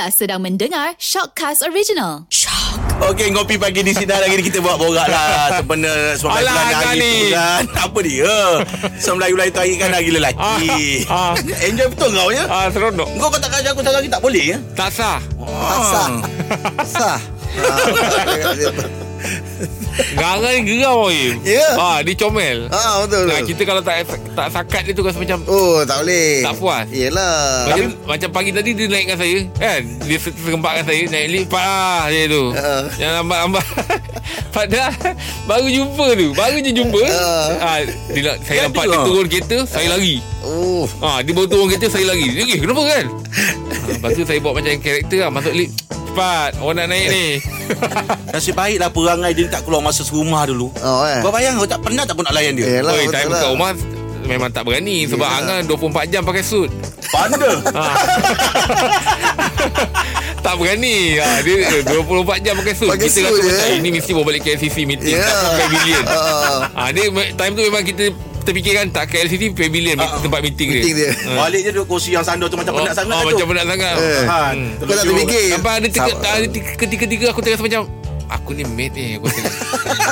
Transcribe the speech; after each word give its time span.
Anda 0.00 0.16
sedang 0.16 0.40
mendengar 0.40 0.96
Shockcast 0.96 1.60
Original. 1.60 2.24
Okey, 3.04 3.36
ngopi 3.36 3.60
pagi 3.60 3.84
di 3.84 3.92
sini 3.92 4.08
lagi 4.08 4.40
kita 4.40 4.64
buat 4.64 4.80
borak 4.80 5.04
lah. 5.04 5.28
Sempena 5.60 6.16
semua 6.16 6.40
Alah, 6.40 6.56
bulan 6.56 6.72
hari 6.72 6.96
ni. 6.96 7.12
tu 7.12 7.36
kan. 7.36 7.62
Apa 7.84 7.98
dia? 8.00 8.34
Semua 8.96 9.16
Melayu-Melayu 9.20 9.50
tu 9.52 9.60
hari 9.60 9.76
kan 9.76 9.90
lagi 9.92 10.08
lelaki. 10.08 11.04
Ah, 11.04 11.36
ah. 11.36 11.64
Enjoy 11.68 11.84
betul 11.92 12.16
kau 12.16 12.32
ya? 12.32 12.48
Ah, 12.48 12.72
seronok. 12.72 13.12
Kau 13.12 13.28
kata 13.28 13.46
kerja 13.52 13.68
aku 13.76 13.84
tak 13.84 13.92
lagi 13.92 14.08
tak 14.08 14.22
boleh 14.24 14.44
ya? 14.56 14.58
Tak 14.72 14.88
sah. 14.88 15.20
Tak 15.36 15.80
sah. 15.84 16.08
Sah. 16.96 17.18
Garang 20.12 20.40
ni 20.56 20.76
geram 20.76 21.06
Im. 21.06 21.34
Ya. 21.42 21.68
Ah, 21.74 21.98
dia 22.00 22.14
comel. 22.14 22.66
Ah 22.68 23.00
betul 23.00 23.24
Nah, 23.24 23.36
betul. 23.36 23.48
kita 23.48 23.62
kalau 23.64 23.80
tak 23.80 23.96
tak 24.30 24.48
sakat 24.48 24.82
dia 24.82 24.92
tu 24.92 25.02
rasa 25.02 25.16
macam 25.16 25.38
Oh 25.44 25.82
tak 25.82 26.00
boleh. 26.00 26.40
Tak 26.40 26.54
puas. 26.54 26.84
Yelah. 26.88 27.66
macam, 27.66 27.86
macam 28.06 28.28
pagi 28.30 28.50
tadi 28.50 28.70
dia 28.72 28.86
naikkan 28.86 29.16
saya 29.16 29.36
kan 29.54 29.80
Dia 30.00 30.16
se- 30.16 30.36
serempakkan 30.36 30.82
saya 30.82 31.02
Naik 31.06 31.28
lift 31.28 31.48
Pak 31.48 32.02
dia 32.08 32.24
tu 32.26 32.44
Ah. 32.52 32.82
Yang 32.96 33.12
lambat-lambat 33.18 33.66
Padahal 34.56 34.94
Baru 35.44 35.66
jumpa 35.66 36.06
tu 36.12 36.28
Baru 36.32 36.56
je 36.58 36.70
jumpa 36.72 37.02
Ah. 37.06 37.48
ah, 37.60 37.78
dia, 38.08 38.20
nak- 38.24 38.38
Saya 38.42 38.56
Kan 38.56 38.64
nampak 38.68 38.84
dia 38.84 38.94
ah. 38.94 39.04
turun 39.04 39.26
kereta 39.26 39.56
Saya 39.64 39.86
lari 39.88 40.16
Oh. 40.40 40.88
Ah, 40.98 41.20
dia 41.20 41.30
baru 41.30 41.46
turun 41.46 41.66
kereta 41.68 41.86
Saya 41.88 42.04
lari 42.06 42.26
Dia, 42.30 42.44
Eh 42.46 42.58
kenapa 42.58 42.82
kan 42.82 43.04
ah, 43.06 43.88
Lepas 43.90 44.10
tu 44.12 44.22
saya 44.24 44.38
buat 44.38 44.54
macam 44.54 44.72
karakter 44.78 45.18
lah 45.18 45.30
Masuk 45.30 45.52
lift 45.52 45.74
Cepat 45.90 46.50
Orang 46.58 46.76
nak 46.76 46.88
naik 46.88 47.06
ni 47.08 47.26
Nasib 48.30 48.54
baiklah 48.54 48.88
perangai 48.88 49.32
dia 49.32 49.46
tak 49.46 49.62
keluar 49.62 49.80
masa 49.80 50.00
serumah 50.00 50.44
dulu. 50.44 50.70
Oh 50.76 51.02
eh. 51.02 51.18
Kau 51.18 51.30
bayang 51.30 51.56
kau 51.56 51.66
tak 51.66 51.80
pernah 51.80 52.02
tak 52.02 52.14
pun 52.14 52.22
nak 52.22 52.32
layan 52.32 52.54
dia. 52.54 52.78
Yelah 52.78 52.92
Oi, 52.92 53.04
betul 53.04 53.12
time 53.12 53.28
lah. 53.28 53.40
kat 53.40 53.50
rumah 53.50 53.70
Memang 54.20 54.50
tak 54.52 54.62
berani 54.62 55.08
Sebab 55.08 55.26
Yelah. 55.26 55.58
Angan 55.58 55.60
24 55.66 56.06
jam 56.06 56.22
pakai 56.22 56.44
suit 56.44 56.70
Panda. 57.08 57.50
Ah. 57.72 57.96
tak 60.44 60.54
berani 60.54 61.18
ha, 61.18 61.40
Dia 61.40 61.56
eh, 61.56 61.82
24 61.82 62.06
jam 62.38 62.54
pakai 62.54 62.74
suit 62.74 62.90
Pakai 62.90 63.08
Kita 63.08 63.16
suit 63.16 63.26
rasa 63.26 63.40
macam 63.42 63.66
eh? 63.66 63.78
Ini 63.80 63.88
mesti 63.90 64.10
bawa 64.12 64.24
balik 64.24 64.42
KLCC 64.44 64.76
meeting 64.84 65.16
yeah. 65.16 65.24
Tak 65.26 65.52
pavilion 65.58 66.04
Ah. 66.06 66.60
ha, 66.78 66.82
Dia 66.90 67.08
me- 67.08 67.32
time 67.32 67.52
tu 67.52 67.62
memang 67.64 67.82
kita 67.82 68.04
Terfikirkan 68.40 68.86
tak 68.88 69.04
KLCC 69.08 69.50
pavilion 69.50 69.96
Ah, 69.98 70.06
ah. 70.06 70.20
Tempat 70.20 70.40
meeting, 70.40 70.68
Meeting 70.70 70.94
dia. 70.94 71.10
Ha. 71.12 71.30
Balik 71.40 71.60
je 71.60 71.70
duduk 71.72 71.86
kursi 71.88 72.10
yang 72.12 72.22
sandar 72.22 72.46
tu 72.46 72.56
macam 72.56 72.72
penat 72.74 72.94
sangat 72.94 73.10
oh, 73.10 73.18
kan 73.18 73.26
Macam 73.26 73.40
tu. 73.40 73.50
penat 73.50 73.64
sangat 73.66 73.94
Eh. 73.96 74.22
Ha, 74.22 74.40
Hmm. 74.50 74.68
Kau 74.78 74.84
tak 74.86 75.02
terfikir. 75.02 75.44
Sampai 75.50 75.72
ada 75.74 75.88
ketika-tiga 76.76 77.26
aku 77.32 77.40
terasa 77.40 77.60
macam 77.60 77.82
Aku 78.30 78.50
ni 78.52 78.62
mate 78.62 78.94
ni 78.94 79.14
aku 79.14 79.26
rasa. 79.26 79.50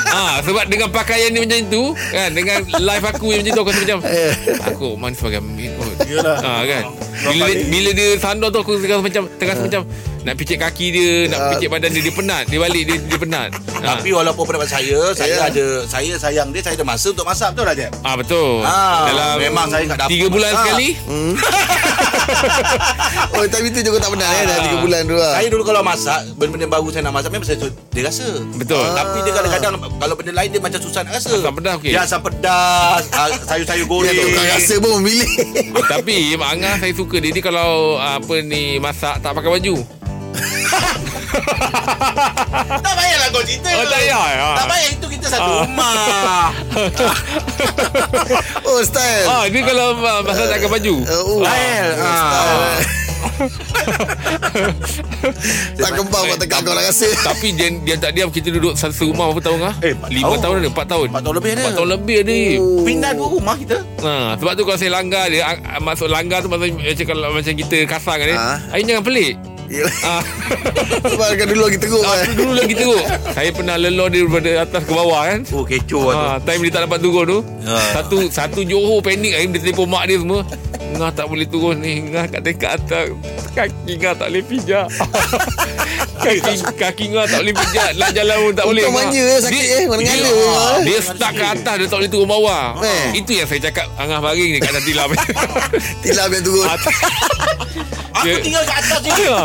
ha, 0.09 0.39
Sebab 0.41 0.67
dengan 0.67 0.89
pakaian 0.89 1.31
ni 1.31 1.39
macam 1.39 1.59
tu 1.65 1.83
kan 1.95 2.29
Dengan 2.29 2.59
live 2.67 3.05
aku 3.05 3.31
yang 3.31 3.41
macam 3.41 3.53
tu 3.53 3.61
Aku 3.61 3.69
rasa 3.69 3.81
macam 3.81 3.99
Eh. 4.03 4.31
Aku 4.65 4.87
man 4.95 5.11
sebagai 5.13 5.39
mate 5.39 5.71
pun 5.73 5.87
Yalah. 6.03 6.37
ha, 6.37 6.51
kan 6.63 6.83
bila, 7.25 7.43
bila 7.65 7.89
dia 7.91 8.07
sandar 8.15 8.49
tu 8.49 8.59
Aku 8.59 8.75
terasa 8.75 8.99
macam 8.99 9.23
Terasa 9.35 9.61
macam 9.63 9.81
Nak 10.29 10.37
picit 10.37 10.57
kaki 10.57 10.87
dia 10.91 11.11
Nak 11.25 11.39
Ah. 11.39 11.49
picit 11.51 11.67
badan 11.67 11.89
dia 11.89 12.01
Dia 12.01 12.13
penat 12.13 12.43
Dia 12.45 12.59
balik 12.59 12.83
dia, 12.85 12.97
dia 13.01 13.17
penat 13.17 13.49
ha. 13.49 13.97
Tapi 13.97 14.09
walaupun 14.11 14.45
pendapat 14.45 14.69
saya, 14.69 15.09
saya 15.11 15.27
Ya. 15.31 15.49
ada 15.49 15.65
saya 15.85 16.13
sayang 16.15 16.49
dia, 16.49 16.61
saya 16.61 16.75
ada 16.75 16.85
masa 16.85 17.09
untuk 17.09 17.23
masak 17.23 17.49
betul 17.51 17.65
tak 17.65 17.75
Jeb? 17.75 17.91
Ah 18.01 18.13
betul. 18.13 18.61
Ah, 18.61 19.07
Dalam 19.07 19.29
memang 19.39 19.67
saya 19.67 19.83
kat 19.85 19.97
dapur 19.97 20.11
Tiga 20.11 20.25
bulan 20.27 20.51
masak. 20.51 20.61
sekali. 20.67 20.89
Oh 23.31 23.43
tapi 23.43 23.67
tu 23.69 23.81
juga 23.81 23.97
tak 23.97 24.09
pernah 24.11 24.29
eh 24.31 24.43
dah 24.43 24.57
3 24.69 24.83
bulan 24.83 25.01
tu 25.03 25.15
lah. 25.15 25.33
Saya 25.33 25.47
dulu 25.49 25.63
kalau 25.63 25.81
masak 25.81 26.19
Benda-benda 26.35 26.67
baru 26.69 26.87
saya 26.89 27.01
nak 27.01 27.13
masak 27.15 27.29
Memang 27.31 27.47
saya 27.47 27.57
tu- 27.57 27.73
Dia 27.89 28.03
rasa 28.03 28.27
Betul. 28.53 28.77
Ah. 28.79 28.93
Tapi 28.95 29.17
dia 29.19 29.31
kadang-kadang 29.33 29.71
Kalau 29.79 30.13
benda 30.13 30.31
lain 30.33 30.49
Dia 30.49 30.59
macam 30.59 30.79
susah 30.79 31.01
nak 31.01 31.13
rasa 31.15 31.31
Asam 31.31 31.53
pedas 31.53 31.73
okey. 31.79 31.89
Dia 31.89 32.01
asam 32.03 32.19
pedas 32.21 33.01
Sayur-sayur 33.41 33.79
Ya 33.79 33.85
goreng 33.87 34.13
tak 34.13 34.25
bukan 34.27 34.45
rasa 34.51 34.73
pun 34.77 34.91
memilih. 34.99 35.29
Tapi 35.87 36.17
Mak 36.35 36.49
Angah 36.51 36.75
saya 36.77 36.93
suka 36.93 37.17
dia. 37.17 37.31
Dia 37.31 37.41
kalau 37.41 37.71
apa 37.97 38.35
ni 38.41 38.61
masak 38.77 39.17
tak 39.19 39.31
pakai 39.31 39.49
baju. 39.51 39.75
Tak 42.85 42.93
payahlah 42.93 43.27
kau 43.29 43.41
cerita 43.41 43.69
Oh, 43.71 43.83
tak 43.83 43.91
payah, 43.95 44.19
ah. 44.19 44.55
Tak 44.55 44.65
payah 44.67 44.89
Itu 44.91 45.07
kita 45.07 45.25
satu 45.27 45.49
Ah. 45.49 45.61
rumah 45.63 46.51
Oh 48.67 48.79
style. 48.81 49.25
Ah 49.25 49.43
dia 49.45 49.61
kalau 49.63 49.97
uh, 49.97 50.21
masak 50.21 50.45
tak 50.45 50.57
pakai 50.59 50.71
baju. 50.71 50.95
Uh, 51.03 51.23
oh. 51.25 51.41
Style. 51.41 51.91
Ah. 51.95 52.13
style. 52.13 52.85
tak 55.75 55.91
kembang 55.91 56.23
buat 56.25 56.37
tekak 56.37 56.59
kau 56.61 56.71
nak 56.71 56.85
rasa. 56.85 57.07
Tapi 57.19 57.47
dia, 57.51 57.67
dia 57.81 57.95
tak 57.97 58.11
diam 58.13 58.29
kita 58.29 58.49
duduk 58.49 58.75
satu 58.75 59.09
rumah 59.09 59.31
berapa 59.31 59.41
tahun 59.43 59.59
ah? 59.65 59.75
Eh, 59.81 59.91
empat 59.91 60.09
Lima 60.09 60.27
tahun. 60.29 60.39
tahun 60.39 60.55
ada, 60.55 60.69
empat 60.69 60.87
tahun. 60.87 61.07
Empat 61.09 61.21
tahun 61.21 61.35
lebih 61.35 61.49
ada. 61.49 61.61
Empat 61.61 61.73
tahun 61.73 61.89
lebih 61.89 62.15
ada. 62.19 62.37
Oh. 62.59 62.83
Pindah 62.83 63.11
dua 63.13 63.27
rumah 63.29 63.55
kita 63.57 63.77
Ha, 63.99 64.13
sebab 64.39 64.51
tu 64.55 64.63
kalau 64.63 64.79
saya 64.79 64.91
langgar 64.93 65.27
dia 65.27 65.43
ah, 65.43 65.55
ah, 65.59 65.81
masuk 65.83 66.07
langgar 66.07 66.39
tu 66.39 66.47
maksud 66.47 66.71
macam 66.71 67.05
kalau 67.05 67.27
macam 67.33 67.53
kita 67.53 67.77
kasar 67.85 68.15
kan 68.15 68.27
dia. 68.27 68.37
Ah. 68.37 68.57
Ain 68.71 68.85
jangan 68.85 69.03
pelik. 69.03 69.35
Yelah. 69.69 69.93
Ah. 70.01 70.23
Sebab 71.05 71.29
kan 71.37 71.45
dulu 71.45 71.69
lagi 71.69 71.77
teruk 71.77 72.01
Ah, 72.01 72.17
kan. 72.17 72.33
dulu 72.33 72.51
lagi 72.57 72.73
teruk. 72.73 73.03
Saya 73.29 73.49
pernah 73.53 73.75
lelor 73.77 74.09
dia 74.09 74.25
daripada 74.25 74.51
atas 74.65 74.81
ke 74.81 74.91
bawah 74.91 75.21
kan. 75.23 75.39
Oh 75.53 75.61
kecoh 75.61 76.03
tu 76.09 76.17
Ha, 76.17 76.41
time 76.41 76.61
dia 76.65 76.71
tak 76.73 76.81
dapat 76.89 76.99
turun 76.99 77.23
tu. 77.23 77.39
Ah. 77.63 77.77
Satu 77.93 78.17
satu 78.27 78.59
Johor 78.65 78.97
panik 78.99 79.37
Aim 79.37 79.53
dia 79.53 79.61
telefon 79.61 79.85
mak 79.85 80.09
dia 80.09 80.17
semua. 80.17 80.41
Ngah 80.89 81.11
tak 81.13 81.29
boleh 81.29 81.45
turun 81.45 81.77
ni. 81.77 82.01
Ngah 82.09 82.25
kat 82.27 82.41
dekat 82.41 82.71
atas. 82.81 83.13
Kaki 83.53 83.93
Ngah 83.95 84.13
tak 84.15 84.27
boleh 84.27 84.43
pijak. 84.43 84.87
kaki 86.25 86.41
kaki 86.73 87.05
Ngah 87.13 87.25
tak 87.29 87.39
boleh 87.39 87.55
pijak. 87.55 87.89
Nak 87.93 88.09
jalan 88.11 88.35
pun 88.41 88.53
tak 88.57 88.65
boleh. 88.65 88.83
Ngah. 88.83 88.93
manja 88.97 89.21
eh, 89.21 89.39
sakit 89.39 89.65
eh. 89.69 89.85
Mana 89.85 90.01
dia, 90.01 90.17
ngala. 90.17 90.81
dia 90.81 90.99
stuck 90.99 91.31
kat 91.31 91.49
atas 91.55 91.73
Dia 91.77 91.87
tak 91.87 91.97
boleh 92.01 92.09
turun 92.09 92.25
bawah 92.27 92.63
Eh. 92.81 93.21
Itu 93.21 93.37
yang 93.37 93.45
saya 93.45 93.61
cakap 93.69 93.85
Angah 93.95 94.17
baring 94.17 94.49
ni 94.49 94.59
kat 94.59 94.73
atas 94.73 94.83
tilam 94.83 95.07
Tilam 96.01 96.27
yang 96.33 96.41
turun. 96.43 96.65
Aku 98.19 98.27
Dia- 98.27 98.43
tinggal 98.43 98.63
kat 98.63 98.77
atas 98.81 98.99
ni 98.99 99.11
Ya. 99.19 99.39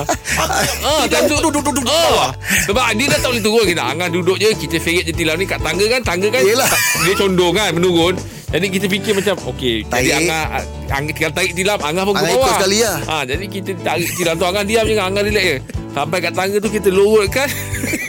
Ah, 0.83 1.03
time 1.07 1.27
tu 1.27 1.37
duduk 1.41 1.63
duduk 1.63 1.87
ah. 1.87 2.31
Sebab 2.67 2.85
dia 2.95 3.07
dah 3.07 3.19
tak 3.19 3.29
boleh 3.31 3.43
turun 3.43 3.65
kita. 3.65 3.83
Angah 3.85 4.09
duduk 4.09 4.37
je 4.37 4.51
kita 4.53 4.77
seret 4.77 5.05
je 5.05 5.13
tilam 5.13 5.37
ni 5.37 5.45
kat 5.45 5.63
tangga 5.63 5.87
kan, 5.89 6.01
tangga 6.03 6.29
kan. 6.29 6.43
Yelah. 6.43 6.67
Dia 7.03 7.15
condong 7.15 7.55
kan 7.55 7.71
menurun. 7.71 8.15
Jadi 8.51 8.67
kita 8.71 8.87
fikir 8.87 9.13
macam 9.15 9.35
okey, 9.49 9.83
jadi. 9.85 10.15
Angah 10.15 10.43
Angah 10.89 11.11
tinggal 11.11 11.33
tarik 11.33 11.53
tilam, 11.53 11.75
Angah 11.77 12.03
pun 12.03 12.15
ke 12.15 12.19
Angah 12.21 12.31
bawah. 12.31 12.47
ikut 12.47 12.55
sekali 12.57 12.79
lah. 12.81 12.99
Ha, 13.05 13.17
jadi 13.25 13.45
kita 13.51 13.71
tarik 13.83 14.11
tilam 14.15 14.35
tu 14.39 14.47
Angah 14.47 14.63
diam 14.63 14.85
je, 14.85 14.95
Angah 14.95 15.23
relax 15.23 15.45
je. 15.45 15.57
Sampai 15.91 16.19
kat 16.19 16.33
tangga 16.33 16.57
tu 16.59 16.69
kita 16.69 16.89
lurutkan 16.89 17.47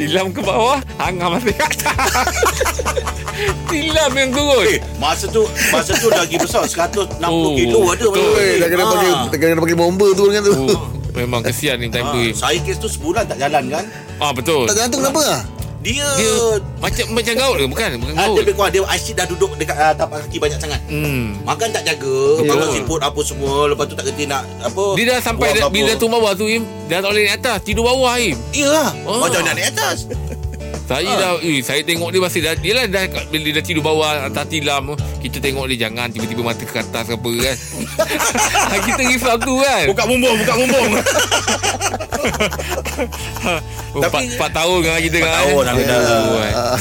tilam 0.00 0.26
ke 0.32 0.40
bawah, 0.40 0.80
kat 0.80 1.60
atas. 1.60 2.32
tilam 3.70 4.12
yang 4.12 4.30
turun. 4.30 4.64
Eh, 4.66 4.78
masa 4.96 5.26
tu 5.26 5.44
masa 5.68 5.92
tu 5.94 6.08
lagi 6.08 6.36
besar 6.36 6.64
160 6.64 7.20
Oh, 7.22 7.52
kilo 7.54 7.80
ada 7.86 8.04
betul. 8.06 8.32
Eh, 8.36 8.56
dah 8.58 8.68
kena 8.68 8.82
Ah. 8.82 8.90
panggil 8.90 9.12
dah 9.28 9.38
kena 9.38 9.60
panggil 9.60 9.78
bomber 9.78 10.10
tu 10.12 10.24
dengan 10.26 10.42
tu. 10.42 10.54
Oh, 10.66 10.80
memang 11.12 11.40
kesian 11.42 11.76
ni 11.76 11.88
time 11.88 12.06
Ah, 12.06 12.12
tu. 12.12 12.20
saya 12.32 12.58
kes 12.58 12.76
tu 12.76 12.88
sebulan 12.88 13.24
tak 13.26 13.38
jalan 13.38 13.64
kan 13.70 13.84
Ah 14.16 14.32
betul. 14.32 14.64
Tak 14.64 14.76
jantung 14.78 15.00
kenapa 15.00 15.20
ah? 15.22 15.40
Dia 15.80 16.04
Dia 16.20 16.32
macam 16.76 17.04
macam 17.16 17.32
gaut 17.34 17.54
ke? 17.56 17.64
Bukan, 17.64 17.88
bukan 17.96 18.14
Ah, 18.14 18.28
gaut. 18.28 18.36
dia 18.36 18.42
lebih 18.44 18.54
dia 18.68 18.80
asyik 18.84 19.14
dah 19.16 19.24
duduk 19.24 19.50
dekat 19.56 19.72
uh, 19.74 19.96
tapak 19.96 20.28
kaki 20.28 20.36
banyak 20.36 20.60
sangat. 20.60 20.80
Hmm. 20.86 21.40
Makan 21.40 21.68
tak 21.72 21.82
jaga, 21.82 22.16
Ya. 22.38 22.52
makan 22.52 22.68
siput 22.70 23.00
apa 23.00 23.20
semua, 23.24 23.64
lepas 23.64 23.84
tu 23.84 23.96
tak 23.96 24.04
kerti 24.06 24.28
nak 24.28 24.44
apa. 24.60 24.84
Dia 24.92 25.04
dah 25.08 25.18
sampai 25.18 25.56
dah, 25.56 25.72
bila 25.72 25.96
tu 25.96 26.06
bawah 26.06 26.32
tu 26.36 26.44
Im 26.46 26.68
Dah 26.84 27.00
tak 27.00 27.08
boleh 27.08 27.22
naik 27.24 27.38
atas 27.38 27.58
Tidur 27.64 27.84
bawah 27.86 28.12
Im 28.18 28.36
Iyalah. 28.52 28.90
Oh. 29.06 29.24
Macam 29.24 29.40
nak 29.40 29.54
naik 29.54 29.72
atas. 29.72 30.04
Saya 30.90 31.06
Ah. 31.06 31.14
dah 31.14 31.32
eh, 31.40 31.62
Saya 31.62 31.80
tengok 31.80 32.10
dia 32.10 32.18
masih 32.18 32.40
dah 32.40 32.54
Dia 32.56 32.72
lah 32.74 32.84
dah 32.84 33.06
Bila 33.30 33.42
dia 33.44 33.54
dah 33.54 33.64
tidur 33.64 33.78
bawah 33.80 34.26
Atas 34.26 34.50
tilam 34.50 34.90
Kita 35.16 35.38
tengok 35.38 35.70
dia 35.70 35.86
Jangan 35.86 36.10
tiba-tiba 36.10 36.42
mata 36.42 36.58
ke 36.60 36.74
atas 36.74 37.04
ke 37.04 37.14
apa 37.14 37.30
kan 37.30 37.56
Kita 38.90 39.02
risau 39.04 39.38
tu 39.38 39.54
kan 39.56 39.86
Buka 39.86 40.02
bumbung, 40.04 40.34
buka 40.36 40.54
bumbung. 40.56 40.90
Tapi- 43.92 44.28
empat 44.28 44.50
tahun 44.52 44.78
kan 44.82 44.98
kita 45.00 45.16
kan 45.20 45.30
tahun 45.32 45.62
dah 45.62 45.74
beda. 45.74 45.94
Oh, 45.94 46.36
kan. 46.36 46.52
Ah, 46.52 46.78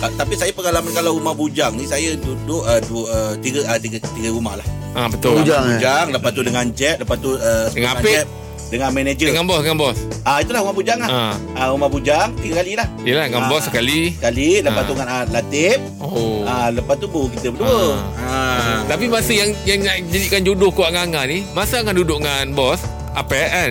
Ah, 0.00 0.08
Tapi 0.10 0.32
saya 0.32 0.48
pengalaman 0.50 0.88
kalau 0.90 1.12
rumah 1.12 1.36
bujang 1.36 1.76
ni 1.76 1.84
saya 1.84 2.16
duduk 2.16 2.64
uh, 2.64 2.80
dua, 2.82 3.04
uh, 3.06 3.32
tiga, 3.36 3.60
uh, 3.66 3.76
tiga 3.76 4.00
tiga 4.00 4.32
rumah 4.32 4.56
lah. 4.56 4.64
Ah 4.90 5.06
betul 5.06 5.36
Bujang. 5.36 5.60
eh? 5.62 5.76
Bujang, 5.76 6.06
lepas 6.10 6.30
tu 6.32 6.40
dengan 6.40 6.64
jet, 6.72 6.96
lepas 6.96 7.20
tu 7.20 7.30
uh, 7.30 7.68
Dengan 7.68 7.94
Apik? 7.94 8.08
jet, 8.10 8.26
dengan 8.70 8.88
manager. 8.88 9.26
Dengan 9.26 9.44
bos 9.44 9.60
Dengan 9.60 9.76
bos 9.76 9.98
Ah 10.22 10.38
itulah 10.38 10.62
rumah 10.62 10.72
bujang 10.72 10.98
lah. 10.98 11.10
Ah. 11.10 11.34
Ah 11.52 11.66
rumah 11.68 11.86
bujang 11.86 12.30
tiga 12.38 12.62
kali 12.62 12.78
lah. 12.78 12.86
Yelah 13.02 13.26
dengan 13.26 13.42
Ah. 13.44 13.50
bos 13.50 13.62
sekali 13.62 14.14
Sekali, 14.14 14.62
lepas 14.62 14.78
Ah. 14.78 14.86
tu 14.86 14.92
dengan 14.94 15.08
uh, 15.10 15.24
Latif. 15.28 15.76
Oh 15.98 16.46
Ah 16.46 16.68
lepas 16.70 16.94
tu 16.94 17.06
baru 17.06 17.26
kita 17.28 17.46
berdua. 17.50 17.98
Ah. 18.16 18.86
Tapi 18.86 19.04
masa 19.06 19.32
yang 19.32 19.50
Yang 19.64 19.78
nak 19.82 19.96
jadikan 20.08 20.40
jodoh 20.40 20.70
Kuat 20.70 20.90
dengan 20.90 21.10
Angah 21.10 21.24
ni 21.26 21.42
Masa 21.50 21.78
Angah 21.78 21.92
duduk 21.92 22.18
dengan 22.18 22.46
bos 22.52 22.78
Apa 23.10 23.34
kan 23.34 23.70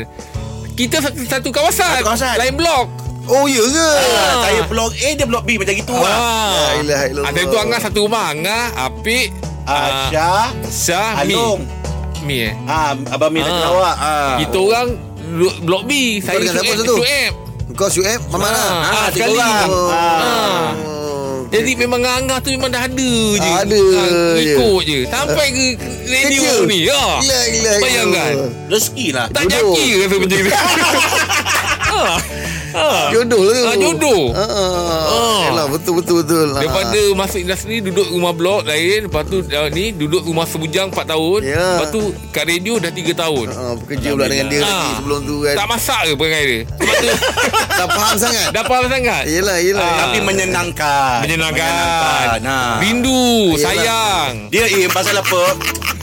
Kita 0.74 1.00
satu, 1.00 1.20
satu 1.22 1.50
kawasan 1.50 1.90
Satu 1.96 2.06
kawasan. 2.06 2.36
Lain 2.36 2.56
blok 2.56 2.88
Oh 3.26 3.46
ya 3.46 3.62
ke? 3.62 3.90
Ah, 4.10 4.36
saya 4.42 4.62
blok 4.66 4.90
A 4.92 5.10
dia 5.14 5.24
blok 5.24 5.46
B 5.46 5.56
macam 5.56 5.76
gitu 5.76 5.94
lah. 5.94 6.02
Ah. 6.02 6.50
La 6.50 6.72
ilaha 6.82 7.06
illallah. 7.06 7.30
Ada 7.30 7.42
tu 7.46 7.58
Angah 7.58 7.80
satu 7.80 8.00
rumah 8.04 8.26
Angah 8.28 8.64
Apik 8.76 9.30
Ah, 9.64 10.10
Syah, 10.10 10.50
Syah 10.66 11.12
Mi 11.24 11.38
Along. 11.38 11.62
Mi 12.22 12.36
eh 12.42 12.54
Ah, 12.66 12.94
Abang 13.10 13.30
Mir 13.30 13.42
Ah. 13.42 13.50
ah. 13.50 13.70
awak. 13.70 13.96
Ah. 13.98 14.34
Kita 14.38 14.58
orang 14.60 14.88
Blok 15.62 15.84
B 15.86 15.92
Saya 16.20 16.42
Syuib? 16.42 16.76
Syuib 16.80 17.34
Kau 17.74 17.88
Syuib 17.88 18.20
Mama 18.28 18.48
lah. 18.48 18.60
Ah, 18.60 18.84
Ah, 18.90 19.08
sekali. 19.10 19.34
orang. 19.34 19.68
Oh. 19.68 19.90
Ah. 19.90 20.68
Oh, 20.76 21.34
Jadi 21.50 21.72
memang 21.76 22.02
Angah 22.04 22.38
tu 22.38 22.52
memang 22.52 22.68
dah 22.68 22.84
ada 22.84 23.12
je 23.32 23.50
Ada 23.58 23.82
Ah, 23.96 24.36
je. 24.36 24.54
Ikut 24.54 24.82
je 24.84 24.98
Sampai 25.06 25.48
ke 25.50 25.66
radio 26.06 26.42
Kerja. 26.42 26.68
ni 26.68 26.80
ha. 26.86 27.04
Gila 27.20 27.40
gila 27.48 27.72
Bayangkan. 27.80 28.34
Rezeki 28.68 29.08
lah. 29.12 29.26
Tak 29.30 29.44
jaki 29.46 29.86
rasa 29.98 30.16
macam 30.18 30.38
ni 30.38 30.50
ha. 30.50 30.62
Ha. 32.70 33.10
Jodoh 33.10 33.42
lah 33.42 33.58
tu 33.58 33.66
Ah, 33.66 33.76
jodoh. 33.76 34.24
ah, 34.30 34.46
ah. 34.46 35.38
Ah. 35.70 35.72
Yalah 35.72 35.78
betul 35.78 35.94
betul 35.96 36.16
betul 36.20 36.48
Ah. 36.50 36.60
Daripada 36.60 37.00
masuk 37.14 37.40
industri 37.40 37.76
Duduk 37.80 38.08
rumah 38.10 38.32
blok 38.32 38.66
lain 38.66 39.06
Lepas 39.06 39.24
tu 39.24 39.38
uh, 39.40 39.70
ni 39.70 39.92
Duduk 39.92 40.24
rumah 40.24 40.44
sebujang 40.44 40.90
4 40.90 41.06
tahun 41.06 41.40
Ya. 41.42 41.78
Lepas 41.78 41.90
tu 41.90 42.02
kat 42.30 42.44
radio 42.44 42.74
dah 42.76 42.90
3 42.90 43.06
tahun 43.14 43.46
ah, 43.50 43.74
Bekerja 43.76 44.08
pula 44.12 44.26
dengan 44.26 44.48
dia 44.48 44.60
Ah. 44.60 44.66
lagi 44.66 44.90
sebelum 44.98 45.20
tu 45.24 45.36
kan 45.40 45.56
Tak 45.56 45.68
masak 45.68 46.02
ke 46.02 46.12
perangai 46.16 46.44
dia 46.44 46.62
Lepas 46.66 46.96
tu 46.96 47.08
Tak 47.80 47.88
faham 47.90 48.16
sangat 48.18 48.48
Dah 48.50 48.64
faham 48.64 48.86
sangat 48.88 49.24
Yelah 49.26 49.58
yelah 49.60 49.86
Ah. 49.86 49.98
Tapi 50.02 50.18
menyenangkan. 50.20 51.16
Menyenangkan 51.22 51.72
Nah. 52.40 52.80
Rindu 52.80 53.54
Yelah. 53.54 53.62
Sayang 53.62 54.32
Dia 54.50 54.66
eh 54.66 54.88
pasal 54.88 55.16
apa? 55.16 55.44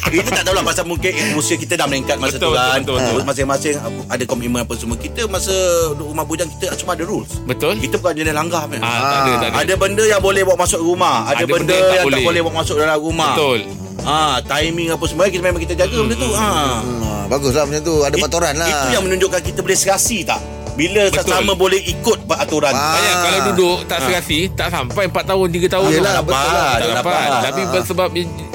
Itu 0.09 0.29
tak 0.29 0.43
tahulah 0.43 0.63
pasal 0.63 0.85
mungkin 0.85 1.11
usia 1.35 1.55
kita 1.55 1.75
dah 1.75 1.85
meningkat 1.85 2.17
masa 2.17 2.37
Betul, 2.37 2.47
tu 2.47 2.51
kan. 2.53 2.79
betul, 2.79 2.95
betul, 2.95 3.13
betul. 3.13 3.27
Masing-masing 3.27 3.75
ada 4.07 4.25
komitmen 4.25 4.61
apa 4.63 4.75
semua. 4.75 4.97
Kita 4.97 5.27
masa 5.27 5.55
duduk 5.93 6.09
rumah 6.09 6.23
bujang 6.23 6.49
kita 6.49 6.75
cuma 6.77 6.93
ada 6.93 7.03
rules. 7.03 7.31
Betul 7.43 7.75
Kita 7.77 7.97
bukan 7.97 8.15
jenis 8.15 8.33
langgar 8.33 8.63
ah, 8.63 8.69
punya. 8.69 8.83
Tak 8.83 8.95
ada 8.95 9.33
tak 9.33 9.49
ada 9.49 9.57
Ada 9.61 9.75
benda 9.77 10.05
yang 10.05 10.21
boleh 10.21 10.43
bawa 10.43 10.57
masuk 10.59 10.81
rumah, 10.81 11.17
ada, 11.25 11.35
Ada 11.37 11.45
benda, 11.45 11.57
benda 11.59 11.73
yang 11.73 11.83
tak 11.83 11.91
yang 11.91 12.05
tak 12.05 12.07
boleh. 12.09 12.25
boleh 12.25 12.41
bawa 12.43 12.55
masuk 12.57 12.77
dalam 12.77 12.99
rumah. 12.99 13.33
Betul 13.33 13.61
Ah, 13.99 14.39
timing 14.41 14.89
apa 14.89 15.03
semua 15.05 15.27
kita 15.27 15.43
memang 15.43 15.59
kita 15.59 15.75
jaga 15.75 15.99
benda 15.99 16.15
tu. 16.15 16.31
Ah. 16.31 16.79
Ah, 16.79 17.25
Bagus 17.27 17.51
lah 17.51 17.67
macam 17.67 17.83
tu 17.83 17.97
Ada 18.01 18.15
It- 18.15 18.23
patoran 18.23 18.55
lah 18.55 18.69
Itu 18.69 18.87
yang 18.95 19.03
menunjukkan 19.03 19.41
kita 19.43 19.59
boleh 19.61 19.75
serasi 19.75 20.23
tak? 20.23 20.39
Bila 20.77 21.09
Betul. 21.09 21.27
sama 21.27 21.53
boleh 21.53 21.81
ikut 21.81 22.19
peraturan. 22.23 22.71
Ah. 22.71 22.95
Banyak 22.95 23.15
kalau 23.19 23.41
duduk 23.51 23.79
Tak 23.85 23.99
serasi 24.01 24.39
Tak 24.53 24.69
sampai 24.71 25.05
4 25.07 25.25
tahun 25.25 25.47
3 25.51 25.67
tahun 25.69 25.89
Yelah, 25.91 26.15
tu. 26.15 26.25
betul 26.25 26.39
lah. 26.39 26.55
Tak 26.55 26.79
Tak 26.79 26.87
dapat 26.95 27.15
dapat. 27.19 27.41
Tapi 27.43 27.61
Ah. 27.67 27.83
sebab 27.83 28.09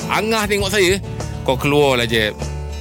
Angah 0.07 0.43
tengok 0.45 0.69
saya 0.69 0.91
Kau 1.51 1.59
keluar 1.59 1.99
lah 1.99 2.07
Jeb 2.07 2.31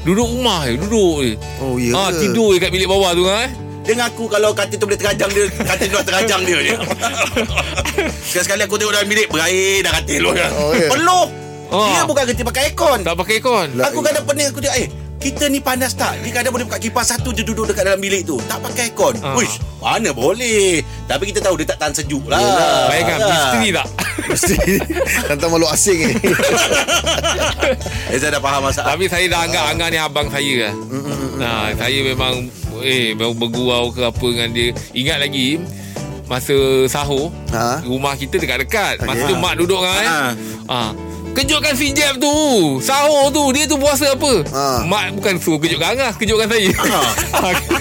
Duduk 0.00 0.30
rumah 0.30 0.62
je 0.62 0.78
Duduk 0.78 1.16
je 1.20 1.32
Oh 1.58 1.74
ya 1.74 1.90
Ah, 1.92 2.08
ke? 2.08 2.22
tidur 2.22 2.54
je 2.54 2.62
kat 2.62 2.70
bilik 2.70 2.86
bawah 2.86 3.10
tu 3.12 3.26
kan 3.26 3.42
eh? 3.42 3.50
Dia 3.82 3.98
ngaku 3.98 4.30
kalau 4.30 4.54
katil 4.54 4.78
tu 4.78 4.86
boleh 4.86 4.94
terajang 4.94 5.26
dia 5.26 5.50
Katil 5.50 5.90
tu 5.90 5.96
nak 5.96 6.06
terajang 6.06 6.40
dia 6.44 6.58
je 6.62 6.74
Sekali-sekali 8.30 8.62
aku 8.62 8.78
tengok 8.78 8.94
dalam 8.94 9.08
bilik 9.10 9.26
Berair 9.26 9.82
dah 9.82 9.92
katil 9.92 10.22
tu 10.22 10.30
Oh, 10.30 10.70
ya. 10.70 10.86
Peluh 10.86 11.26
Ah. 11.70 11.86
Dia 11.88 12.02
bukan 12.02 12.22
kerti 12.24 12.42
pakai 12.42 12.62
aircon 12.64 12.98
Tak 13.02 13.14
pakai 13.16 13.32
aircon 13.38 13.68
Aku 13.80 13.98
kadang 14.00 14.22
pening 14.24 14.46
aku 14.46 14.58
dia 14.58 14.70
Eh 14.76 14.86
kita 15.20 15.46
ni 15.46 15.60
panas 15.60 15.92
tak? 15.92 16.16
Dia 16.24 16.32
kadang 16.32 16.50
boleh 16.50 16.64
buka 16.64 16.80
kipas 16.80 17.12
satu 17.12 17.30
je 17.30 17.44
duduk 17.44 17.68
dekat 17.68 17.84
dalam 17.84 18.00
bilik 18.00 18.24
tu. 18.24 18.40
Tak 18.42 18.56
pakai 18.58 18.88
aircon. 18.88 19.14
Ah. 19.20 19.36
Wish, 19.36 19.60
mana 19.76 20.10
boleh. 20.10 20.80
Tapi 21.04 21.28
kita 21.28 21.38
tahu 21.40 21.60
dia 21.60 21.68
tak 21.68 21.78
tahan 21.78 21.94
sejuk 21.94 22.24
lah. 22.24 22.40
Yelah. 22.40 22.88
Bayangkan 22.88 23.18
misteri 23.22 23.68
tak 23.70 23.86
Mesti 24.30 24.56
Tentang 25.26 25.50
malu 25.50 25.66
asing 25.66 25.98
ni 26.02 26.14
Eh, 28.12 28.16
saya 28.16 28.30
dah 28.32 28.40
faham 28.40 28.62
masalah. 28.62 28.94
Tapi 28.94 29.04
saya 29.06 29.26
dah 29.26 29.40
anggap 29.42 29.64
Angah 29.66 29.88
ni 29.88 29.98
abang 29.98 30.28
saya 30.28 30.52
lah 30.60 30.74
Nah, 31.36 31.62
saya 31.74 31.98
memang 32.04 32.46
Eh 32.78 33.12
bergurau 33.14 33.90
ke 33.90 34.02
apa 34.04 34.26
dengan 34.26 34.50
dia 34.50 34.68
Ingat 34.92 35.18
lagi 35.20 35.58
Masa 36.26 36.54
sahur 36.86 37.32
Ha? 37.50 37.82
Rumah 37.82 38.14
kita 38.14 38.36
dekat-dekat 38.36 39.02
Masa 39.02 39.24
Okey. 39.24 39.30
tu 39.30 39.36
mak 39.36 39.54
duduk 39.56 39.80
kan 39.80 40.04
Ha. 40.04 40.20
ha. 40.68 40.80
Kejutkan 41.30 41.72
si 41.72 41.90
Jeb 41.90 42.18
tu 42.18 42.30
Sahur 42.78 43.30
tu 43.30 43.50
Dia 43.50 43.64
tu 43.64 43.76
puasa 43.76 44.10
apa 44.10 44.42
Ha. 44.46 44.82
Mak 44.82 45.14
bukan 45.14 45.34
suruh 45.36 45.56
kejutkan 45.56 45.94
Angah 45.94 46.10
Kejutkan 46.12 46.46
saya 46.46 46.70
ha. 46.74 47.00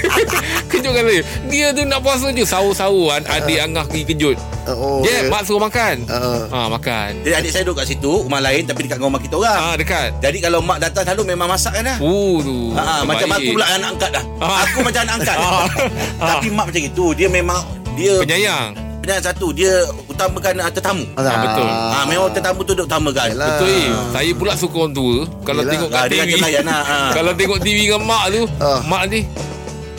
Kejutkan 0.71 1.03
saya 1.03 1.21
Dia 1.47 1.67
tu 1.71 1.81
nak 1.83 1.99
puasa 1.99 2.29
je 2.29 2.43
Sahur-sahur 2.43 3.09
an- 3.11 3.25
Adik 3.25 3.57
Angah 3.59 3.83
pergi 3.83 4.05
kejut 4.07 4.37
Oh 4.67 5.01
Jeb 5.01 5.25
ya. 5.25 5.29
mak 5.29 5.41
suruh 5.43 5.57
makan 5.59 6.05
Ha. 6.05 6.19
ha, 6.45 6.59
Makan 6.69 7.09
Jadi 7.21 7.33
adik 7.35 7.51
saya 7.51 7.63
duduk 7.63 7.81
kat 7.81 7.87
situ, 7.87 8.13
rumah 8.21 8.37
lain 8.39 8.61
tapi 8.63 8.79
dekat 8.81 8.95
dengan 8.95 9.09
rumah 9.09 9.21
kita 9.21 9.35
orang. 9.35 9.59
Ah 9.59 9.75
dekat 9.75 10.09
Jadi 10.19 10.37
kalau 10.39 10.59
mak 10.61 10.77
datang 10.77 11.03
selalu 11.03 11.21
memang 11.27 11.47
masak 11.47 11.73
kan 11.73 11.83
dah. 11.83 11.97
Uh 11.97 12.37
tu 12.39 12.57
Ha, 12.71 13.01
macam 13.01 13.25
Terbaik. 13.25 13.43
aku 13.43 13.51
pula 13.51 13.65
anak 13.67 13.89
angkat 13.91 14.09
dah. 14.11 14.23
Ah. 14.37 14.57
Aku 14.63 14.77
macam 14.81 15.01
anak 15.01 15.15
angkat. 15.17 15.35
Ah. 15.35 15.65
Tapi 16.29 16.47
mak 16.49 16.65
macam 16.69 16.81
itu, 16.83 17.05
dia 17.13 17.27
memang 17.27 17.59
dia 17.95 18.13
Penyayang 18.15 18.69
penyayang 18.99 19.25
satu, 19.25 19.47
dia 19.49 19.73
utamakan 20.05 20.53
uh, 20.59 20.69
tetamu. 20.69 21.05
Ah, 21.15 21.37
betul. 21.41 21.67
Ha, 21.67 21.97
memang 22.05 22.29
tetamu 22.29 22.61
tu 22.61 22.73
dia 22.73 22.83
utamakan. 22.83 23.27
Yelah. 23.29 23.47
Betul 23.55 23.69
Im. 23.71 23.93
Saya 24.09 24.31
pula 24.33 24.53
suka 24.53 24.77
orang 24.77 24.93
tua 24.93 25.15
Kalau 25.41 25.61
Yelah. 25.61 25.71
tengok 25.71 25.89
Ah, 25.89 25.95
kat 25.95 26.05
dia 26.07 26.19
TV 26.19 26.31
layan 26.37 26.63
lah, 26.63 26.81
ah. 26.81 27.09
Kalau 27.17 27.31
tengok 27.33 27.59
TV 27.59 27.77
dengan 27.85 28.01
mak 28.03 28.23
tu 28.29 28.43
Ah. 28.57 28.79
Mak 28.83 29.03
ni 29.07 29.21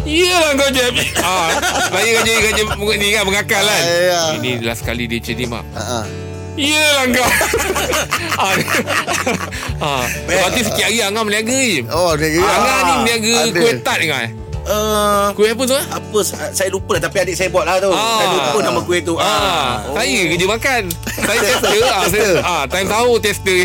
Iyalah 0.00 0.52
kau 0.54 0.70
Jeb 0.70 0.94
ah, 1.22 1.48
Saya 1.86 2.10
kerja 2.16 2.32
kerja 2.42 2.62
ni 2.96 3.08
kan 3.10 3.22
Mengakal 3.22 3.62
kan 3.62 3.68
Ah, 3.68 3.80
ya. 4.00 4.20
Ini 4.36 4.50
last 4.64 4.80
kali 4.80 5.04
dia 5.04 5.20
ni 5.20 5.44
mak 5.44 5.60
Ha, 5.76 5.82
ha. 5.82 6.00
Iyalah 6.56 7.04
kau 7.10 7.24
ah, 8.40 8.52
ah. 9.78 10.04
Lepas 10.24 10.48
tu 10.50 10.60
sikit 10.64 10.84
hari 10.84 10.98
Angah 11.00 11.22
meniaga 11.22 11.52
Im 11.52 11.84
Oh 11.88 12.16
kira 12.16 12.40
Angah 12.40 12.78
ni 12.80 12.92
meniaga 12.98 13.34
kuih 13.52 13.76
tart 13.80 13.98
dengan 14.00 14.28
Uh, 14.62 15.32
Kuih 15.32 15.50
apa 15.50 15.62
tu 15.62 15.72
ah? 15.72 15.84
apa 15.90 16.18
saya 16.50 16.68
lupa 16.68 16.92
lah 16.92 17.02
tapi 17.02 17.16
adik 17.18 17.34
saya 17.34 17.48
buat 17.48 17.64
lah 17.64 17.78
tu. 17.78 17.88
Ah. 17.88 18.18
Saya 18.18 18.28
lupa 18.30 18.58
nama 18.60 18.80
kuih 18.80 19.00
tu. 19.00 19.14
Ah, 19.16 19.80
Oh. 19.82 19.94
Saya 19.94 20.28
kerja 20.28 20.46
makan 20.46 20.82
Saya 21.16 21.38
tester 21.46 21.80
ah, 21.82 22.04
saya, 22.06 22.28
ah, 22.40 22.62
Time 22.64 22.86
sahur 22.86 23.16
tester 23.18 23.58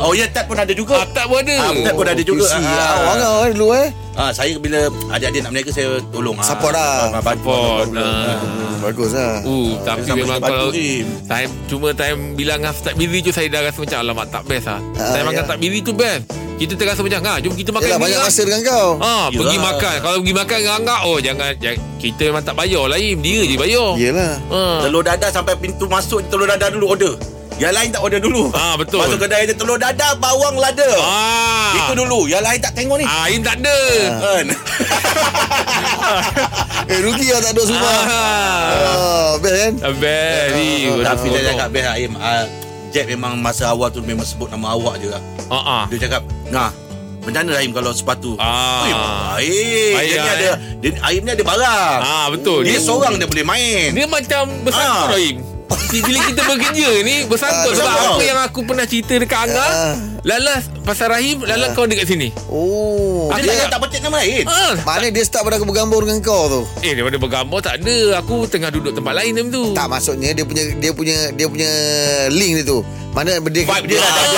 Oh, 0.00 0.12
ya 0.12 0.26
tat 0.26 0.44
pun 0.44 0.56
ada 0.56 0.72
juga. 0.72 0.98
ah, 0.98 1.06
Tak 1.06 1.24
pun 1.26 1.38
ada 1.38 1.54
Ah, 1.54 1.72
tat 1.76 1.92
pun 1.92 2.06
ada 2.06 2.22
juga. 2.22 2.46
Ah. 2.46 2.58
ah. 2.58 2.92
Awang 2.96 3.16
lah 3.18 3.46
dulu 3.50 3.68
eh 3.72 3.88
Ah, 4.12 4.28
saya 4.28 4.52
bila 4.56 4.76
adik-adik 5.08 5.40
nak 5.40 5.50
berniaga 5.50 5.72
saya 5.72 5.88
tolong. 6.08 6.36
Ah, 6.36 6.44
Support 6.44 6.72
lah. 6.72 7.16
bantu, 7.16 7.48
Support, 7.48 7.86
bantu, 7.88 7.94
bantu. 7.94 8.02
ah. 8.02 8.36
Hmm, 8.36 8.74
Bagus 8.82 9.10
lah 9.14 9.32
Uh, 9.42 9.70
tapi 9.80 10.00
Sama 10.02 10.18
memang 10.18 10.38
kalau 10.38 10.68
Im. 10.70 11.06
time 11.24 11.50
cuma 11.64 11.88
time 11.92 12.18
bila 12.34 12.50
Angah 12.54 12.72
start 12.72 12.94
busy 12.94 13.18
tu 13.20 13.30
saya 13.30 13.46
dah 13.46 13.62
rasa 13.62 13.78
macam 13.78 13.98
alamak 14.00 14.26
tak 14.28 14.42
best 14.44 14.66
lah. 14.66 14.80
Ah, 14.96 15.12
time 15.12 15.26
Angah 15.28 15.44
ya. 15.44 15.48
tak 15.48 15.58
busy 15.58 15.78
tu 15.80 15.92
best. 15.92 16.22
Kita 16.52 16.72
terasa 16.74 17.00
macam 17.00 17.20
ha 17.24 17.34
jom 17.38 17.52
kita 17.52 17.70
makan 17.70 17.88
Yelah 17.88 17.98
banyak 17.98 18.18
lah. 18.18 18.28
masa 18.28 18.40
dengan 18.40 18.60
kau 18.62 18.88
Ha, 18.96 19.14
pergi 19.30 19.42
Yelah. 19.50 19.66
makan. 19.66 19.94
Kalau 19.98 20.16
pergi 20.20 20.34
makan 20.36 20.56
dengan 20.58 20.74
Angah, 20.76 21.00
oh 21.02 21.18
jangan, 21.18 21.48
jangan 21.56 21.78
kita 21.96 22.22
memang 22.24 22.44
tak 22.44 22.54
bayar 22.54 22.82
lah 22.84 22.98
Im. 22.98 23.18
Dia 23.18 23.40
je 23.42 23.54
bayar. 23.56 23.88
Yelah 23.96 24.32
Ha. 24.46 24.60
Telur 24.82 25.02
dadah 25.02 25.30
sampai 25.30 25.54
pintu 25.56 25.84
masuk 25.86 26.20
telur 26.26 26.46
dadah 26.46 26.68
dulu 26.68 26.86
order. 26.88 27.14
Yang 27.62 27.74
lain 27.78 27.88
tak 27.94 28.02
order 28.02 28.18
dulu. 28.18 28.50
Ah, 28.50 28.74
betul. 28.74 28.98
Masuk 28.98 29.22
kedai 29.22 29.46
dia 29.46 29.54
telur 29.54 29.78
dadah 29.78 30.18
bawang 30.18 30.58
lada. 30.58 30.90
Ah. 30.98 31.78
Itu 31.78 31.94
dulu. 31.94 32.26
Yang 32.26 32.42
lain 32.42 32.58
tak 32.58 32.72
tengok 32.74 32.98
ni. 32.98 33.06
Ah, 33.06 33.30
Im 33.30 33.38
tak 33.40 33.62
ada. 33.62 33.78
Kan? 34.18 34.46
Eh 36.82 36.98
rugi 36.98 37.30
lah 37.30 37.40
tak 37.40 37.54
ada 37.54 37.62
semua 37.62 37.92
Ah. 38.04 38.66
Oh 38.92 39.32
best 39.38 39.54
kan 39.54 39.72
Ah, 39.80 39.94
Best 39.94 40.48
ni. 40.52 40.70
Tapi 41.00 41.26
dia 41.30 41.40
cakap 41.46 41.68
best 41.70 41.88
Aim. 41.88 42.12
Uh, 42.18 42.44
Jack 42.90 43.06
memang 43.08 43.38
masa 43.38 43.70
awal 43.70 43.88
tu 43.88 44.02
memang 44.02 44.26
sebut 44.26 44.50
nama 44.50 44.74
awak 44.74 44.98
je 44.98 45.08
lah. 45.08 45.22
Ha 45.48 45.56
ah. 45.56 45.82
Dia 45.88 45.96
cakap, 46.02 46.20
nah, 46.50 46.68
macam 47.22 47.40
mana 47.40 47.56
Aim 47.56 47.72
kalau 47.72 47.88
sepatu? 47.88 48.36
Ah. 48.36 48.84
Eh, 48.84 48.92
baik. 48.92 49.94
Baik 49.94 50.04
Dia 50.04 50.12
ni 50.12 50.18
lah, 50.18 50.34
ada, 50.34 50.50
dia, 50.76 50.90
Aim 51.00 51.22
ni 51.22 51.30
ada 51.30 51.40
barang. 51.40 51.98
Ah, 52.02 52.26
betul. 52.28 52.66
Dia 52.66 52.76
Dia- 52.76 52.84
seorang 52.84 53.16
dia 53.16 53.24
boleh 53.24 53.46
main. 53.46 53.88
Dia 53.94 54.04
macam 54.04 54.42
bersangkut 54.60 55.06
Ah. 55.06 55.08
lah 55.08 55.20
Im. 55.22 55.36
Bila 55.90 56.18
kita 56.24 56.42
bekerja 56.44 56.88
ni 57.00 57.16
Bersangkut 57.24 57.72
Ah, 57.72 57.76
Sebab 57.76 57.92
apa 58.10 58.22
yang 58.22 58.38
aku 58.38 58.60
pernah 58.62 58.84
cerita 58.84 59.14
dekat 59.14 59.38
Angah 59.42 59.70
Ah. 59.72 59.94
Lalas 60.22 60.62
Pasal 60.82 61.10
Rahim 61.10 61.42
Lalas 61.42 61.72
kau 61.72 61.82
dekat 61.84 62.04
sini. 62.04 62.34
Oh. 62.46 63.30
Dia, 63.32 63.42
Dia- 63.44 63.54
dia 63.56 63.70
tak 63.70 63.80
petik 63.82 64.02
nama 64.02 64.18
lain. 64.18 64.44
Ah, 64.44 64.74
Mana 64.82 65.06
dia 65.08 65.22
start 65.22 65.42
pada 65.42 65.54
aku 65.54 65.64
bergambar 65.64 65.98
dengan 66.00 66.18
kau 66.20 66.42
tu? 66.46 66.62
Eh 66.80 66.90
daripada 66.92 67.16
bergambar 67.16 67.58
tak 67.60 67.74
ada. 67.78 68.18
Aku 68.18 68.46
tengah 68.46 68.68
duduk 68.68 68.90
tempat 68.92 69.14
lain 69.14 69.32
time 69.32 69.48
tu. 69.48 69.70
Tak 69.72 69.86
maksudnya 69.86 70.30
dia 70.32 70.42
punya 70.42 70.74
dia 70.74 70.90
punya 70.90 71.16
dia 71.30 71.46
punya 71.46 71.70
link 72.28 72.52
dia 72.56 72.64
tu. 72.64 72.78
Mana 73.12 73.36
dia 73.36 73.62
Vibe 73.62 73.86
dia 73.86 74.00
dah 74.00 74.08
ada. 74.08 74.20
Ah, 74.24 74.32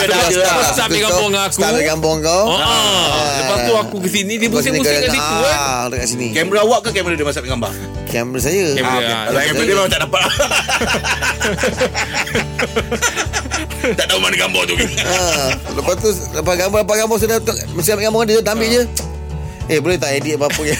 Vibe 0.00 0.08
dia 0.08 0.40
dah 0.40 0.64
Start- 0.64 0.88
ada. 0.88 0.96
gambar 0.98 1.20
dengan 1.22 1.44
aku. 1.44 1.54
Start 1.54 1.70
ambil 1.70 1.84
gambar 1.86 2.14
kau. 2.20 2.44
Ah. 2.50 3.36
Lepas 3.36 3.58
tu 3.60 3.74
aku 3.76 3.96
ke 4.00 4.08
sini 4.08 4.34
Dia 4.34 4.48
pusing-pusing 4.48 4.96
kat 4.98 5.12
situ 5.12 5.34
kan 5.38 5.54
ah, 5.54 5.84
dekat 5.86 6.08
sini. 6.08 6.26
Kamera 6.32 6.64
awak 6.64 6.80
ke 6.82 6.90
kamera 6.90 7.14
dia 7.14 7.22
masa 7.22 7.38
ambil 7.38 7.52
gambar? 7.52 7.72
Kamera 8.06 8.38
saya. 8.40 8.66
Kamera, 8.72 9.28
Ah, 9.28 9.44
kamera 9.44 9.62
dia 9.62 9.74
memang 9.74 9.88
tak 9.88 10.00
dapat. 10.00 10.20
tak 13.94 14.06
tahu 14.06 14.18
mana 14.18 14.32
gambar 14.34 14.62
tu. 14.64 14.74
Ah, 15.04 15.48
lepas 15.70 15.94
tu 15.94 16.08
lepas 16.32 16.54
gambar 16.56 16.78
lepas 16.80 16.96
gambar 16.96 17.16
sudah 17.18 17.36
mesti 17.74 17.90
ambil 17.92 18.04
gambar 18.08 18.22
dia, 18.24 18.38
dah 18.40 18.52
ambil 18.52 18.68
je. 18.70 18.82
Eh 19.64 19.78
boleh 19.78 19.96
tak 19.96 20.12
edit 20.14 20.36
apa-apa 20.36 20.60
ya? 20.62 20.76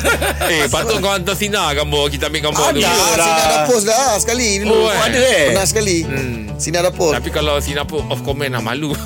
Eh 0.52 0.64
patut 0.66 0.98
kau 0.98 1.08
hantar 1.08 1.32
Sina 1.32 1.68
gambar 1.70 2.08
Kita 2.08 2.26
ambil 2.26 2.42
gambar 2.42 2.66
tu 2.70 2.78
Ada, 2.78 2.88
lah. 2.88 3.16
Sina 3.18 3.42
dah 3.44 3.60
post 3.64 3.84
dah 3.84 4.16
sekali 4.16 4.48
Oh, 4.58 4.64
dulu. 4.64 4.76
eh. 4.86 4.98
ada 4.98 5.20
eh? 5.20 5.42
Pernah 5.48 5.66
sekali. 5.66 5.98
Hmm. 6.00 6.36
Sina 6.56 6.78
dah 6.80 6.90
post. 6.90 7.12
Tapi 7.12 7.28
kalau 7.28 7.54
Sina 7.58 7.82
pun 7.82 8.00
off 8.06 8.20
comment 8.20 8.48
lah 8.48 8.60
Malu 8.60 8.96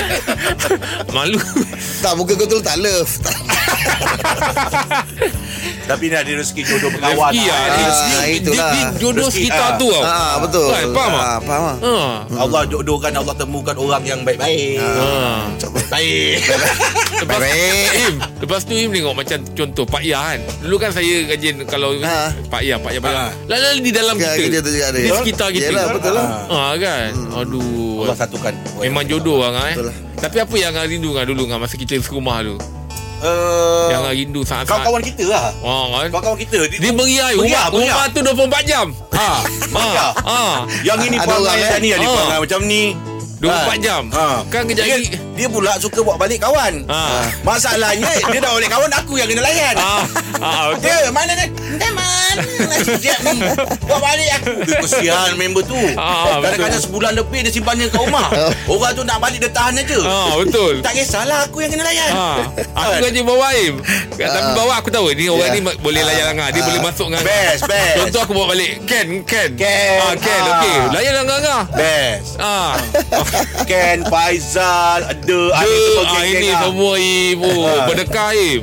Malu 1.16 1.36
Tak 1.98 2.12
muka 2.14 2.32
kau 2.34 2.46
tu 2.46 2.58
tak 2.58 2.76
love. 2.76 3.10
Tapi 5.82 6.06
ni 6.06 6.14
ada 6.14 6.30
rezeki 6.30 6.62
jodoh 6.64 6.90
berkawan. 6.92 7.28
Rezeki 7.28 7.44
lah 7.44 7.58
Ah, 7.58 7.66
Dia- 7.66 7.90
Ah, 7.90 8.06
dia- 8.22 8.30
itulah. 8.32 8.70
dia 8.72 8.86
Jodoh 8.96 9.26
Rezeki, 9.26 9.36
sekitar 9.42 9.68
ah. 9.68 9.76
tu 9.76 9.88
tau 9.90 10.02
ah 10.02 10.34
betul. 10.38 10.68
Kan, 10.70 10.86
faham 10.88 11.10
tak? 11.10 11.20
Ah, 11.20 11.38
faham 11.40 11.62
ah. 11.62 11.76
Ha. 11.76 11.92
Allah 12.38 12.60
jodohkan 12.64 13.12
Allah 13.12 13.34
temukan 13.34 13.74
orang 13.76 14.02
yang 14.02 14.20
baik-baik. 14.22 14.78
Ha. 14.78 14.86
Baik. 15.90 16.38
Lepas, 17.20 17.36
Baik. 17.38 17.88
Im, 18.00 18.14
lepas 18.40 18.60
tu 18.64 18.72
Im 18.72 18.90
tengok 18.90 19.14
macam 19.14 19.38
contoh 19.52 19.84
Pak 19.84 20.02
Ya 20.02 20.18
kan. 20.18 20.40
Dulu 20.60 20.76
kan 20.76 20.90
saya 20.90 21.12
rajin 21.26 21.54
kalau 21.64 21.92
Ha. 22.00 22.32
Pak 22.48 22.60
Ya, 22.64 22.76
Pak 22.76 22.90
Ya, 22.90 23.00
Pak 23.00 23.12
Ya. 23.12 23.20
Ha. 23.20 23.28
Lalu 23.46 23.80
di 23.82 23.92
dalam 23.92 24.14
kita. 24.16 24.36
kerja 24.36 24.58
tu 24.58 24.70
juga 24.70 24.86
ada. 24.88 24.98
Di 24.98 25.10
sekitar 25.12 25.48
kita. 25.50 25.68
Yelah, 25.68 25.86
betul 25.92 26.12
lah. 26.16 26.26
Ha 26.48 26.60
kan. 26.76 27.10
Aduh. 27.36 28.02
Allah 28.02 28.16
satukan. 28.16 28.52
Memang 28.80 29.04
jodoh 29.04 29.44
lah 29.44 29.68
eh. 29.68 29.76
Betul 29.76 29.86
lah. 29.88 29.96
Tapi 30.20 30.36
apa 30.38 30.54
yang 30.54 30.70
Angah 30.70 30.86
rindu 30.86 31.10
kan 31.10 31.24
dulu 31.24 31.42
kan 31.44 31.56
masa 31.58 31.74
kita 31.74 31.96
serumah 31.98 32.40
tu? 32.40 32.56
Uh, 33.20 33.92
Yang 33.92 34.02
rindu 34.16 34.40
sangat-sangat. 34.40 34.80
kawan-kawan 34.80 35.02
kita 35.04 35.24
lah. 35.28 35.52
Oh, 35.60 35.92
kan? 35.92 36.08
Kawan-kawan 36.08 36.38
kita. 36.40 36.56
Dia 36.72 36.88
meriah. 36.88 37.28
Meriah, 37.36 37.68
Rumah, 37.68 38.00
rumah 38.00 38.04
tu 38.08 38.20
24 38.24 38.64
jam. 38.64 38.86
Ha. 39.12 39.30
ha. 39.76 40.08
Ha. 40.16 40.38
Yang 40.80 40.98
ini 41.04 41.16
Ada 41.20 41.28
perangai 41.28 41.44
orang, 41.44 41.58
eh? 41.60 41.68
yang 41.68 41.80
ni 41.84 41.88
Yang 41.90 42.00
ni 42.00 42.06
Ha. 42.06 42.12
perangai 42.16 42.38
macam 42.40 42.60
ni 42.64 42.82
24 43.40 43.80
jam. 43.80 44.02
ha. 44.10 44.44
Kan 44.46 44.62
kejap 44.64 44.84
dia, 44.84 44.96
lagi. 44.96 45.16
dia 45.32 45.48
pula 45.48 45.72
suka 45.76 46.00
bawa 46.00 46.16
balik 46.16 46.38
kawan 46.38 46.84
Ha. 46.84 47.00
Masalahnya 47.40 48.04
Dia 48.26 48.38
dah 48.38 48.52
balik 48.52 48.68
kawan 48.68 48.90
Aku 48.94 49.16
yang 49.16 49.24
kena 49.26 49.40
layan 49.40 49.74
Ah, 49.74 50.04
ah, 50.38 50.64
betul. 50.70 50.84
Dia 50.84 51.08
mana 51.08 51.32
kan 51.34 51.48
Dah 51.76 51.90
mana 51.90 52.42
Nasi 52.62 52.92
siap 53.00 53.18
ni 53.24 53.40
Bawa 53.80 53.98
balik 54.02 54.28
aku 54.34 54.50
Dia 54.60 54.76
kesian 54.78 55.30
member 55.34 55.62
tu 55.62 55.78
Ah, 55.96 56.36
Kadang-kadang 56.38 56.82
sebulan 56.82 57.12
lebih 57.14 57.40
Dia 57.40 57.50
simpannya 57.50 57.88
kat 57.88 57.96
rumah 57.98 58.28
Orang 58.70 58.92
tu 58.92 59.02
nak 59.02 59.18
balik 59.18 59.38
Dia 59.38 59.50
tahan 59.50 59.72
aja 59.74 59.98
Ah, 60.02 60.32
betul. 60.36 60.74
Tak 60.80 60.92
kisahlah 60.92 61.48
Aku 61.48 61.56
yang 61.58 61.70
kena 61.70 61.82
layan 61.82 62.10
Ha, 62.10 62.28
aku 62.70 62.90
Kan? 62.90 63.00
kerja 63.02 63.22
bawa 63.22 63.46
Aim. 63.50 63.74
Tapi 64.12 64.50
bawa 64.52 64.72
aku 64.76 64.88
tahu 64.88 65.06
ni 65.10 65.26
orang 65.26 65.48
Ya. 65.48 65.56
ni 65.56 65.74
boleh 65.74 66.02
layan 66.02 66.26
Angah. 66.30 66.48
Dia 66.50 66.62
boleh 66.62 66.80
masuk 66.82 67.08
dengan 67.08 67.24
Best 67.24 67.62
best 67.64 67.96
Contoh 67.98 68.20
aku 68.20 68.32
bawa 68.34 68.46
balik 68.50 68.70
Ken, 68.84 69.24
Ken. 69.24 69.50
Ken. 69.54 69.98
Ah, 69.98 70.14
Ken. 70.14 70.40
Ah. 70.40 70.52
Okey. 70.54 70.76
Layan 70.92 71.14
Angah. 71.18 71.49
Best 71.74 72.36
Ah. 72.40 72.76
Ken 73.70 74.04
Faizal 74.08 75.04
Ada 75.04 75.40
Ada 75.60 75.80
ah, 76.08 76.22
ini 76.24 76.48
lah. 76.52 76.60
semua 76.64 76.94
Im. 78.32 78.62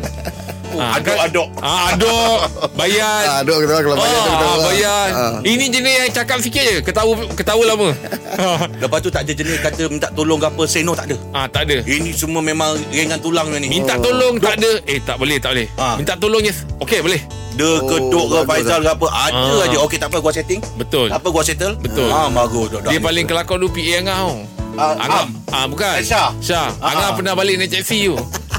Oh, 0.67 0.77
Ah. 0.77 0.93
berdekah 0.93 1.15
Im. 1.17 1.23
Ah, 1.23 1.23
Aduk-aduk 1.23 1.47
aduk. 1.87 2.39
Bayan. 2.73 3.23
Ah, 3.25 3.39
kita 3.41 3.75
kalau 3.77 3.95
bayar 3.95 4.17
tu 4.17 4.27
kita 4.27 4.35
Ah, 4.37 4.49
orang. 4.49 4.65
bayan. 4.65 5.09
Ah. 5.09 5.35
Ini 5.41 5.65
jenis 5.67 5.93
yang 5.97 6.11
cakap 6.13 6.37
sikit 6.39 6.63
je. 6.63 6.75
Ketawa 6.81 7.13
ketawa 7.33 7.63
lama. 7.65 7.89
Lepas 8.81 8.99
tu 8.99 9.09
tak 9.09 9.23
ada 9.23 9.31
jenis 9.31 9.57
kata 9.57 9.83
Minta 9.87 10.07
tolong 10.11 10.37
ke 10.37 10.45
apa 10.45 10.63
Say 10.63 10.81
no 10.81 10.93
tak 10.93 11.09
ada 11.09 11.15
ah, 11.31 11.47
tak 11.47 11.65
ada. 11.65 11.81
Ini 11.81 12.11
semua 12.11 12.39
memang 12.39 12.75
Ringan 12.87 13.17
tulang 13.17 13.47
ni 13.51 13.67
Minta 13.67 13.95
tolong 13.97 14.37
tak 14.37 14.59
ada. 14.59 14.71
Eh, 14.83 14.99
tak 14.99 15.17
boleh, 15.17 15.37
tak 15.37 15.55
boleh. 15.55 15.67
Ah. 15.75 15.95
Minta 15.95 16.13
tolong 16.13 16.41
yes. 16.41 16.67
Okey, 16.77 16.99
boleh. 17.01 17.21
Dia 17.53 17.65
Oh, 17.65 17.81
keduk 17.83 18.25
ke 18.27 18.37
Faizal 18.45 18.79
ke 18.79 18.91
apa 18.91 19.07
Ada 19.09 19.33
Ah. 19.33 19.65
aja 19.65 19.77
Okey 19.81 19.97
tak 19.97 20.09
apa 20.09 20.17
gua 20.19 20.29
setting 20.29 20.61
Betul. 20.77 21.09
Apa 21.09 21.27
gua 21.27 21.41
settle 21.41 21.73
Betul. 21.75 22.05
Ah 22.07 22.29
bagus 22.29 22.69
dah, 22.69 22.79
dah. 22.79 22.91
Dia 22.91 22.99
paling 22.99 23.25
kelakar 23.25 23.57
dulu 23.57 23.71
PA 23.71 23.93
Angah 23.97 24.17
tau. 24.19 24.35
Ah, 24.77 24.93
Angah, 24.93 25.25
ah, 25.49 25.65
bukan. 25.65 25.97
Eh, 25.97 26.05
Syah. 26.05 26.29
Syah. 26.37 26.69
Ah, 26.77 26.93
Angah 26.93 27.09
ah. 27.09 27.15
pernah 27.17 27.33
balik 27.33 27.57
naik 27.57 27.73
taxi 27.73 28.05
tu. 28.05 28.15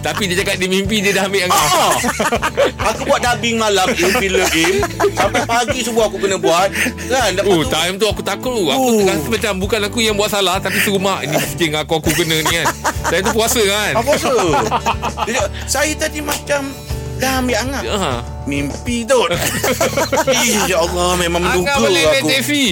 Tapi 0.09 0.23
dia 0.25 0.41
cakap 0.41 0.57
dia 0.57 0.67
mimpi 0.67 0.99
dia 0.99 1.13
dah 1.13 1.29
ambil 1.29 1.45
Angah. 1.45 1.61
Ah, 1.61 1.93
aku 2.89 3.05
buat 3.05 3.21
dubbing 3.21 3.57
malam 3.57 3.85
Im 3.91 4.13
filem 4.15 4.49
Im 4.49 4.77
Sampai 5.13 5.45
pagi 5.45 5.79
subuh 5.81 6.09
aku 6.09 6.17
kena 6.17 6.37
buat 6.37 6.73
Kan 7.05 7.37
Oh, 7.45 7.61
tu 7.61 7.69
time 7.69 7.95
tu 7.95 8.07
aku 8.07 8.23
takut. 8.23 8.57
Aku 8.67 8.81
Oh. 8.81 9.05
rasa 9.05 9.29
macam 9.29 9.53
bukan 9.59 9.81
aku 9.85 9.99
yang 10.01 10.17
buat 10.17 10.29
salah 10.29 10.57
tapi 10.57 10.81
serumah 10.81 11.21
ini 11.21 11.35
mesti 11.35 11.65
aku 11.71 11.93
aku 11.95 12.11
kena 12.15 12.41
ni 12.41 12.53
kan. 12.55 12.67
Saya 13.05 13.21
tu 13.21 13.31
puasa 13.31 13.61
kan. 13.61 13.93
Apa 13.95 14.11
rasa 14.15 14.33
Dia 15.23 15.33
cakap, 15.37 15.51
Saya 15.65 15.93
tadi 15.95 16.19
macam 16.19 16.73
Dah 17.17 17.39
ambil 17.39 17.57
angah 17.59 17.83
Ha. 17.85 18.13
Mimpi 18.49 19.05
tu 19.05 19.21
Ih, 20.33 20.65
Ya 20.65 20.81
Allah 20.81 21.21
Memang 21.21 21.45
menduga 21.45 21.69
Angah 21.69 21.85
balik 21.85 22.01
naik 22.03 22.17
aku 22.19 22.29
taxi. 22.33 22.65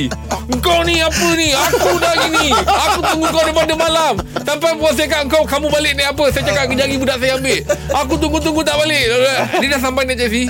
Kau 0.58 0.80
ni 0.82 0.96
apa 0.98 1.26
ni? 1.36 1.48
Aku 1.52 2.00
dah 2.00 2.14
gini. 2.18 2.48
Aku 2.56 2.98
tunggu 3.04 3.26
kau 3.28 3.42
daripada 3.44 3.74
malam. 3.76 4.14
Sampai 4.40 4.72
puas 4.74 4.96
cakap 4.96 5.28
kau 5.28 5.44
kamu 5.44 5.68
balik 5.68 5.92
naik 5.94 6.16
apa? 6.16 6.24
Saya 6.32 6.42
cakap 6.42 6.64
lagi 6.66 6.96
budak 6.96 7.20
saya 7.20 7.36
ambil. 7.36 7.60
Aku 7.94 8.14
tunggu-tunggu 8.16 8.64
tak 8.64 8.76
balik. 8.78 9.04
Dia 9.60 9.68
dah 9.68 9.80
sampai 9.80 10.02
naik 10.04 10.18
taxi. 10.18 10.44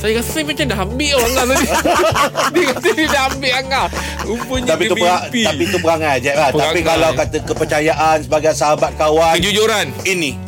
Saya 0.00 0.16
rasa 0.16 0.40
macam 0.40 0.64
dah 0.64 0.78
ambil 0.80 1.12
orang 1.12 1.28
Angah 1.28 1.44
tadi. 1.50 1.66
dia 2.54 2.64
kata 2.70 2.88
dia 2.88 3.06
dah 3.10 3.22
ambil 3.28 3.52
Angah. 3.52 3.86
Rupanya 4.22 4.66
tapi 4.70 4.80
dia 4.80 4.88
tu 4.88 4.96
perang, 4.96 5.20
mimpi. 5.20 5.42
tapi 5.44 5.62
tu 5.66 5.78
perangai 5.78 6.14
je 6.16 6.32
lah. 6.32 6.48
Tapi 6.50 6.80
kalau 6.80 7.10
kata 7.12 7.36
kepercayaan 7.44 8.16
sebagai 8.24 8.52
sahabat 8.54 8.92
kawan 8.96 9.34
Kejujuran. 9.36 9.86
ini. 10.06 10.38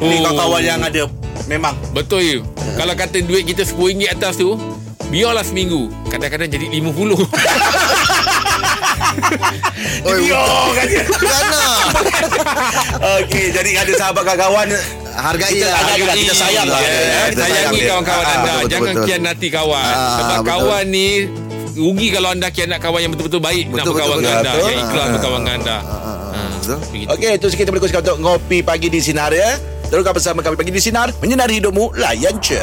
Ni 0.00 0.16
Oh. 0.16 0.22
kawan-kawan 0.24 0.62
yang 0.62 0.80
ada 0.80 1.04
memang 1.44 1.76
Betul 1.92 2.20
you. 2.24 2.40
Kalau 2.78 2.92
kata 2.92 3.18
duit 3.20 3.44
kita 3.44 3.62
RM10 3.64 4.10
atas 4.10 4.36
tu, 4.36 4.58
biarlah 5.06 5.42
seminggu. 5.42 5.88
Kadang-kadang 6.06 6.48
jadi 6.48 6.66
RM50. 6.72 7.10
Oi, 10.02 10.18
Yo 10.24 10.38
kan 10.76 10.86
Okey, 13.18 13.44
jadi 13.50 13.70
ada 13.76 13.92
sahabat 13.94 14.22
kawan 14.28 14.68
Hargai 15.16 15.48
Kita 15.50 15.66
lah 15.66 15.78
hargai 15.80 16.04
lah, 16.04 16.14
kita 16.14 16.34
sayang 16.34 16.66
lah. 16.66 16.80
Eh. 16.80 17.32
Kita 17.32 17.40
Sayangi 17.40 17.56
sayang 17.56 17.72
dia. 17.72 17.88
kawan-kawan 17.88 18.20
Ah, 18.22 18.34
anda. 18.34 18.52
betul, 18.52 18.68
Jangan 18.68 18.92
betul. 18.92 19.06
kianati 19.06 19.48
kawan. 19.48 19.80
Ah, 19.86 20.12
Sebab 20.14 20.36
betul. 20.36 20.46
kawan 20.46 20.84
ni 20.86 21.06
rugi 21.72 22.08
kalau 22.10 22.28
anda 22.30 22.48
kianat 22.50 22.78
kawan 22.78 23.00
yang 23.00 23.12
betul-betul 23.12 23.40
baik 23.40 23.64
nak 23.66 23.74
Betul, 23.78 23.92
berkawan 23.94 24.12
betul, 24.12 24.22
dengan 24.22 24.36
anda. 24.38 24.52
betul. 24.52 24.66
Yang 24.66 24.78
ikhlas 24.82 25.00
Ah, 25.00 25.10
berkawan 25.10 25.38
dengan 25.38 25.54
anda. 25.56 25.76
ah, 25.76 26.48
betul. 26.54 26.78
Begitu. 26.86 27.08
Okey, 27.10 27.30
itu 27.32 27.46
sikit 27.48 27.64
boleh 27.66 27.80
kongsikan 27.80 28.02
untuk 28.02 28.18
ngopi 28.18 28.58
pagi 28.60 28.88
di 28.88 29.00
sinar 29.00 29.32
ya. 29.32 29.50
Teruskan 29.86 30.12
bersama 30.18 30.40
kami 30.42 30.58
pagi 30.58 30.72
di 30.74 30.82
sinar 30.82 31.14
menyinari 31.22 31.62
hidupmu 31.62 31.94
layan 31.94 32.34
je. 32.42 32.58